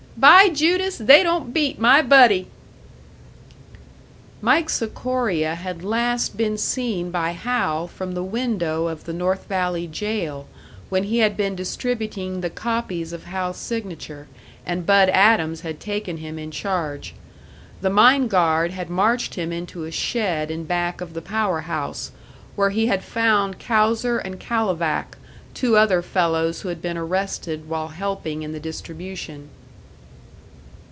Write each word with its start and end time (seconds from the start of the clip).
"By 0.17 0.49
Judas, 0.49 0.97
they 0.97 1.23
don't 1.23 1.53
beat 1.53 1.79
my 1.79 2.01
buddy!" 2.03 2.47
Mike 4.41 4.69
Sikoria 4.69 5.55
had 5.55 5.85
last 5.85 6.35
been 6.37 6.57
seen 6.59 7.09
by 7.11 7.31
Hal 7.31 7.87
from 7.87 8.11
the 8.13 8.21
window 8.21 8.87
of 8.87 9.05
the 9.05 9.13
North 9.13 9.47
Valley 9.47 9.87
jail, 9.87 10.47
when 10.89 11.05
he 11.05 11.19
had 11.19 11.35
been 11.37 11.55
distributing 11.55 12.41
the 12.41 12.49
copies 12.51 13.13
of 13.13 13.23
Hal's 13.23 13.57
signature, 13.57 14.27
and 14.65 14.85
Bud 14.85 15.09
Adams 15.09 15.61
had 15.61 15.79
taken 15.79 16.17
him 16.17 16.37
in 16.37 16.51
charge. 16.51 17.15
The 17.79 17.89
mine 17.89 18.27
guard 18.27 18.71
had 18.71 18.89
marched 18.91 19.35
him 19.35 19.51
into 19.53 19.85
a 19.85 19.91
shed 19.91 20.51
in 20.51 20.65
back 20.65 20.99
of 21.01 21.13
the 21.13 21.21
power 21.23 21.61
house, 21.61 22.11
where 22.57 22.69
he 22.69 22.87
had 22.87 23.03
found 23.03 23.59
Kauser 23.59 24.17
and 24.19 24.39
Kalovac, 24.39 25.17
two 25.55 25.77
other 25.77 26.01
fellows 26.03 26.61
who 26.61 26.69
had 26.69 26.81
been 26.81 26.97
arrested 26.97 27.69
while 27.69 27.87
helping 27.87 28.43
in 28.43 28.51
the 28.51 28.59
distribution. 28.59 29.49